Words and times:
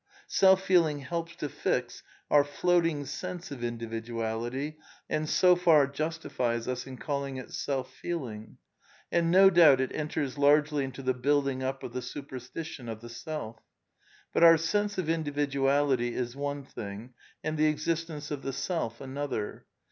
Self 0.25 0.63
feeling 0.65 1.01
helps 1.01 1.35
to 1.35 1.47
fix 1.47 2.01
our 2.31 2.43
floating 2.43 3.05
sense 3.05 3.51
of 3.51 3.63
in 3.63 3.77
dividuality, 3.77 4.77
and 5.07 5.29
so 5.29 5.55
far 5.55 5.85
justifies 5.85 6.67
us 6.67 6.87
in 6.87 6.97
calling 6.97 7.37
it 7.37 7.51
self 7.53 7.85
f 7.95 8.01
eeling; 8.05 8.55
and 9.11 9.29
no 9.29 9.51
doubt 9.51 9.79
it 9.79 9.91
enters 9.93 10.39
largely 10.39 10.85
into 10.85 11.03
the 11.03 11.13
building 11.13 11.61
up 11.61 11.83
of 11.83 11.93
the 11.93 12.01
superstition 12.01 12.89
of 12.89 13.01
the 13.01 13.09
self. 13.09 13.57
But 14.33 14.43
our 14.43 14.57
sense 14.57 14.97
of 14.97 15.07
individuality 15.07 16.15
is—V 16.15 16.39
\ 16.39 16.39
one 16.39 16.63
thing 16.65 17.13
and 17.43 17.55
the 17.55 17.67
existence 17.67 18.31
of 18.31 18.41
the 18.41 18.53
self 18.53 19.01
another. 19.01 19.67